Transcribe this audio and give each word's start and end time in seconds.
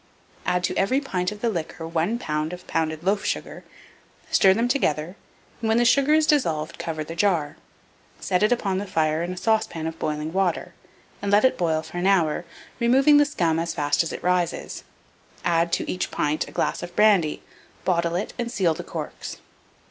Add 0.47 0.63
to 0.63 0.75
every 0.77 0.99
pint 0.99 1.31
of 1.31 1.41
the 1.41 1.49
liquor 1.49 1.87
1 1.87 2.17
lb. 2.17 2.53
of 2.53 2.65
pounded 2.65 3.03
loaf 3.03 3.23
sugar; 3.23 3.63
stir 4.31 4.51
them 4.55 4.67
together, 4.67 5.15
and, 5.61 5.67
when 5.69 5.77
the 5.77 5.85
sugar 5.85 6.15
is 6.15 6.25
dissolved, 6.25 6.79
cover 6.79 7.03
the 7.03 7.13
jar; 7.13 7.55
set 8.19 8.41
it 8.41 8.51
upon 8.51 8.79
the 8.79 8.87
fire 8.87 9.21
in 9.21 9.31
a 9.31 9.37
saucepan 9.37 9.85
of 9.85 9.99
boiling 9.99 10.33
water, 10.33 10.73
and 11.21 11.31
let 11.31 11.45
it 11.45 11.55
boil 11.55 11.83
for 11.83 11.99
an 11.99 12.07
hour, 12.07 12.45
removing 12.79 13.17
the 13.17 13.25
scum 13.25 13.59
as 13.59 13.75
fast 13.75 14.01
as 14.01 14.11
it 14.11 14.23
rises; 14.23 14.83
add 15.45 15.71
to 15.73 15.87
each 15.87 16.09
pint 16.09 16.47
a 16.47 16.51
glass 16.51 16.81
of 16.81 16.95
brandy, 16.95 17.43
bottle 17.85 18.15
it, 18.15 18.33
and 18.39 18.51
seal 18.51 18.73
the 18.73 18.83
corks. 18.83 19.37